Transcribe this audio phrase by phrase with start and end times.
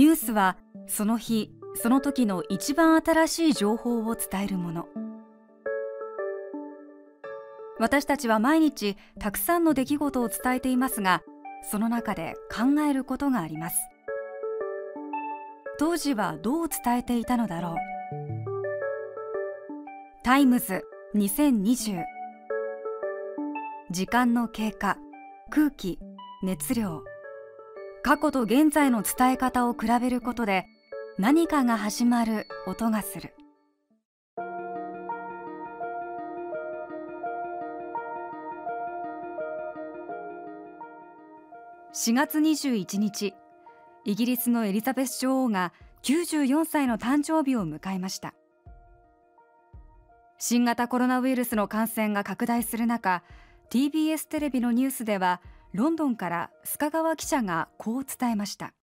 [0.00, 4.88] ニュースはその日その時の一番新しい情報を伝えるもの。
[7.78, 11.20] 私たちは毎日たくさんの出来事を伝えていますが
[11.70, 13.76] その中で考えることがあります。
[15.78, 17.76] 当時はどう伝えていたのだろう。
[20.24, 20.82] タイムズ
[21.14, 22.02] 2020
[23.90, 24.96] 時間の経過
[25.50, 25.98] 空気
[26.42, 27.04] 熱量。
[28.02, 30.66] 過去と現在の伝え方を比べることで
[31.18, 33.34] 何かが始まる音がする。
[41.92, 43.34] 4月21日
[44.06, 48.32] イギリスのエリザベス女王が94歳の誕生日を迎えました。
[50.38, 53.22] 新型コロナウイルスの感染が拡大する中
[53.70, 55.42] TBS テレビのニュースでは
[55.72, 58.74] ロンドンから須賀川記者がこう伝えました。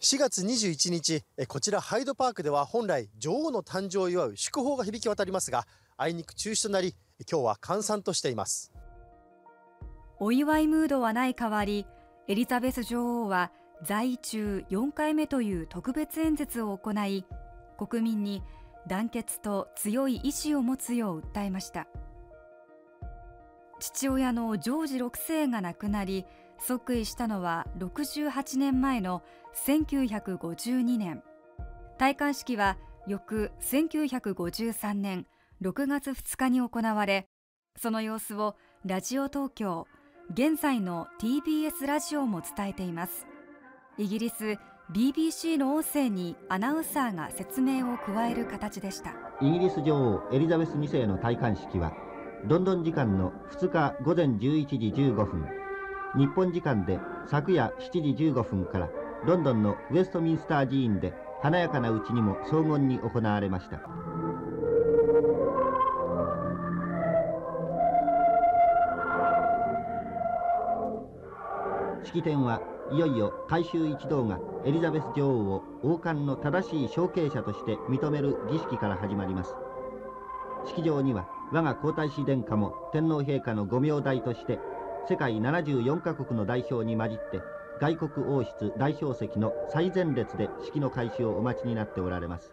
[0.00, 5.66] 4月21日こちらハイドパークでは本来女王の誕生を祝う祝砲が響き渡りますが
[5.98, 6.94] あいにく中止となり
[7.30, 8.72] 今日は閑散としています。
[10.18, 11.86] お祝いムードはない代わり
[12.28, 13.50] エリザベス女王は
[13.82, 17.24] 在位中4回目という特別演説を行い
[17.78, 18.42] 国民に
[18.86, 21.86] 団結と強い意志を持つよう訴えました
[23.80, 26.26] 父親のジョージ6世が亡くなり
[26.58, 29.22] 即位したのは68年前の
[29.66, 31.22] 1952年。
[31.98, 35.26] 戴冠式は翌1953年
[35.62, 37.26] 6月2日に行われ
[37.76, 39.86] その様子をラジオ東京
[40.32, 43.26] 現在の TBS ラジオも伝えています。
[43.98, 44.58] イギリス
[44.92, 49.14] BBC の音声にアナウンサーが説明を加える形でした。
[49.40, 51.92] イギリス女王エリザベス2世の戴冠式は
[52.46, 55.46] ロンドン時間の2日午前11時15分。
[56.16, 58.88] 日本時間で昨夜7時15分から
[59.26, 63.80] ロンドンのウェストミンスター寺院で華やかなうちにも荘厳に行われました。
[72.04, 79.54] 式典はいよいよ改修一同がエリザベス女王を王冠の正しい承継者として認める儀式から始まります。
[80.66, 84.60] 式場には我が皇太子殿下も天皇陛下のご名代として
[85.08, 87.42] 世界74カ国の代表に混じって
[87.80, 92.52] 外国王室代表席の最前列で式の開始をお待ちになっておられます。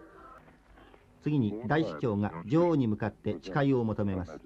[1.28, 4.40] 次に大司教が女王に向かって誓いを求めます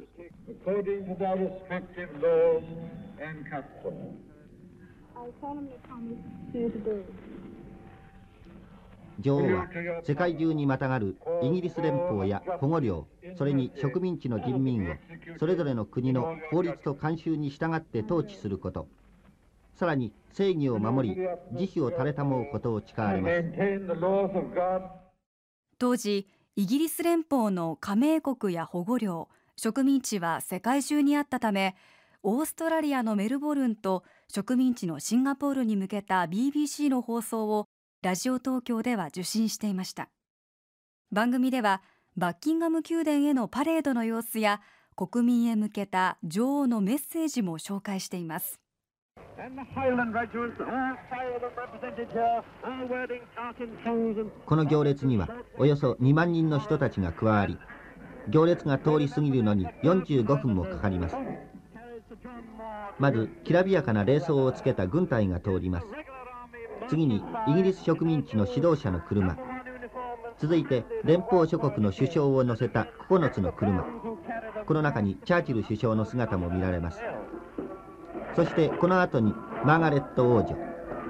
[9.22, 9.68] 女王は
[10.04, 14.96] 世界中にまたがるイギリス連邦や保護領それに植民地の人民を
[15.40, 18.88] それぞれの国の法律と慣習に従って統治すること。
[19.76, 21.16] さらに正義を守り
[21.54, 23.44] 慈悲を垂れたもうことを誓われます。
[25.80, 31.76] 当時イギリス連邦の加盟国や保護領植民地は世界中にあったため
[32.22, 37.68] オーストラリアのメルボルンと植民地のシンガポールに向けた BBC の放送を
[38.04, 40.10] ラジオ東京では受信していました。
[41.12, 41.84] 番組では
[42.18, 44.60] バッキンガム宮殿へのパレードの様子や
[44.96, 48.60] 国民へ向けた女王のメッセージも紹介しています。
[54.46, 55.30] この行列には
[55.60, 57.60] およそ2万人の人たちが加わり
[58.30, 61.16] 行列が通り過ぎるのに45分もかかります。
[62.98, 65.88] まずきらびやかな礼装をつけた軍隊が通ります
[66.92, 69.38] 次にイギリス植民地の指導者の車。
[70.38, 73.86] 続いて連邦諸国の首相を乗せた9つの車。
[74.66, 77.00] この中にチャーチル首相の姿も見られます。
[78.36, 80.58] そしてこの後にマーガレット王女。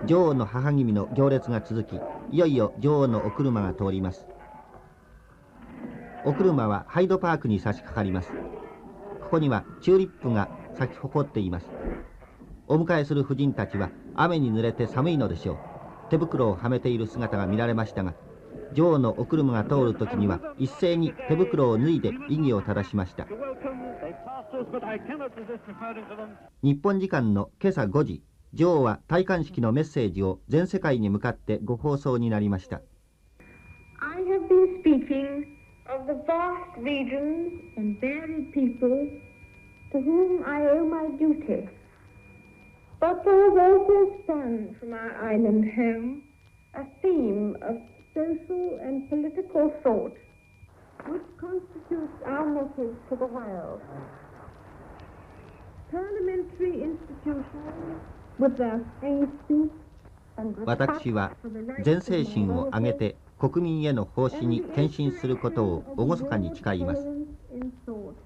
[0.05, 1.99] 女王の母君の行列が続き
[2.29, 4.27] いよいよ女王のお車が通ります。
[6.25, 8.31] お車はハイドパークに差し掛かります。
[9.19, 10.47] ここにはチューリップが
[10.77, 11.65] 咲き誇っています。
[12.67, 15.70] お迎えする婦人たちは雨に濡れて寒いのでしょう。
[16.11, 18.13] 手袋をはめている姿が見られましたが
[18.73, 23.25] 女王のお車が通る時には一斉に手袋を脱いで異議を正しました
[26.61, 28.23] 日本時間の今朝5時
[28.53, 32.81] 女王は戴冠式のメッセージを全世界に向かってご放送になりました
[34.01, 35.45] I have been speaking
[35.87, 39.07] of the vast regions and varied people
[39.93, 41.80] to whom I owe my duty.
[43.01, 46.21] But there has also sprung from our island home
[46.75, 47.77] a theme of
[48.13, 50.13] social and political thought
[51.09, 53.81] which constitutes our message to the world.
[55.89, 57.99] Parliamentary institutions,
[58.37, 59.71] with their free speech
[60.65, 61.35] 私は
[61.83, 67.20] 全精神を挙げて国民への奉仕に献身することを厳かに誓います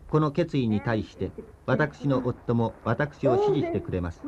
[0.09, 1.31] この決意に対して
[1.65, 4.21] 私の夫も私を支持してくれます。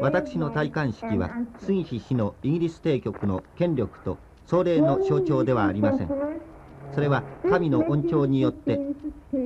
[0.00, 6.08] 私の戴冠式は杉氏氏のイギリス帝国の権力と壮麗の象徴ではありません。
[6.94, 8.78] それは神の恩寵によって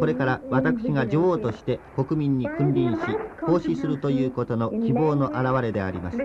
[0.00, 3.00] これから私が女王として国民に君臨し
[3.40, 6.18] 奉仕するということの希望の表れであります。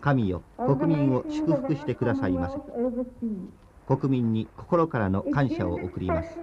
[0.00, 2.56] 神よ国民を祝福してくださいませ
[3.96, 6.38] 国民に心からの感謝を送ります。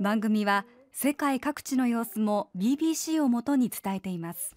[0.00, 4.56] 番組は世界各地の様子も BBC をもとに伝えています。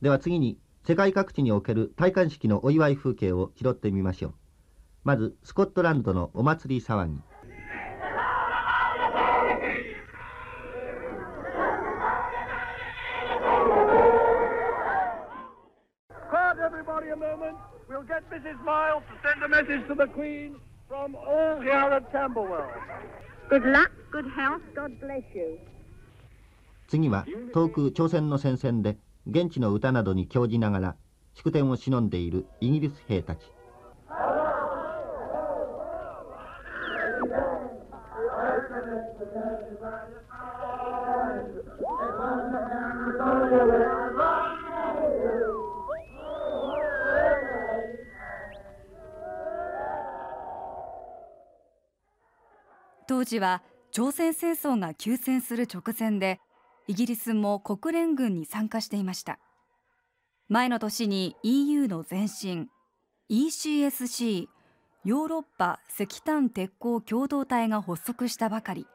[0.00, 4.34] では次に世界各地における戴冠式のお祝い風景を拾ってみましょう。
[5.04, 7.20] まずスコットランドのお祭り騒ぎ
[26.86, 30.96] 次は遠く朝鮮の戦線で現地の歌などに興じながら
[31.34, 33.40] 祝典を忍んでいるイギリス兵たち
[53.20, 53.62] 当時は
[53.92, 56.40] 朝鮮戦争が休戦する直前で
[56.86, 59.38] イギリスも国連軍に参加していました。
[60.48, 62.68] 前の年に EU の前身
[63.28, 64.46] ECSC
[65.04, 68.86] ヨーロッパ石炭鉄鋼共同体が発足したばかり。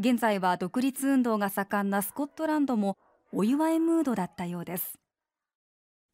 [0.00, 2.96] 現在は独立運動が盛んなスコットランドも
[3.32, 4.98] お祝いムードだったようです。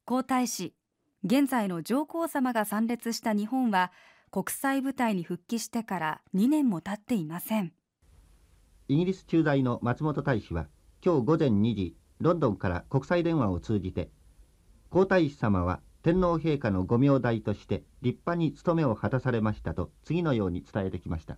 [0.04, 0.74] 皇太子
[1.24, 3.92] 現在の上皇さまが参列した日本は
[4.32, 7.72] 国際舞台に復帰してから2年も経っていません。
[8.86, 10.68] イギリス駐在の松本大使は
[11.04, 14.10] 今日午前2時ロンドンから国際電話を通じて
[14.88, 21.36] 皇太子様は天皇陛下のご名代として立派に務めを果たされましたと次のように伝えてきました。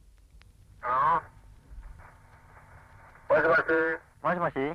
[3.31, 3.61] もしもし。
[4.23, 4.59] もしもし。
[4.59, 4.75] も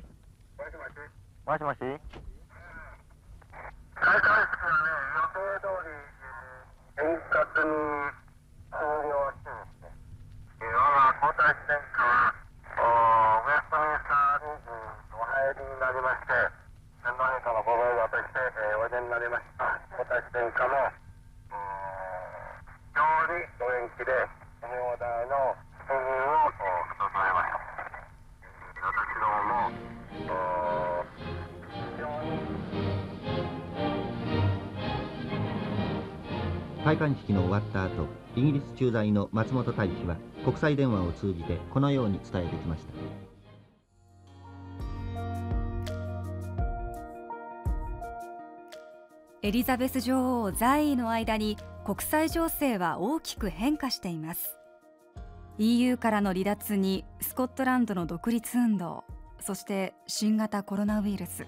[0.74, 1.38] もし。
[1.46, 1.78] もしもし
[7.60, 8.17] あ
[36.88, 42.92] 戴冠式の終わった後イギリス駐在の松本大使は国際電話を通じてこのように伝えてきました。
[49.42, 54.58] エリザベス女王在位の間に国際情勢は大きく変化しています。
[55.58, 59.04] EU からの離脱にスコットランドの独立運動
[59.40, 61.44] そして新型コロナウイルス。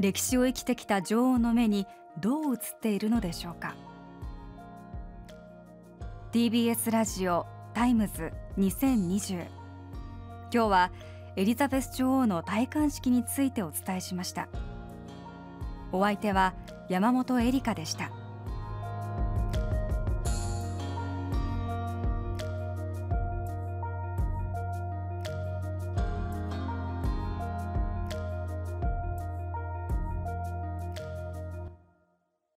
[0.00, 1.86] 歴史を生きてきた女王の目に
[2.20, 3.74] どう映っているのでしょうか。
[6.32, 9.46] TBS ラジオタイムズ2020
[10.52, 10.90] 今日は
[11.36, 14.48] エリザベス女王の戴冠式についてお伝えしました。
[15.92, 16.54] お相手は
[16.88, 18.10] 山本恵里香でした。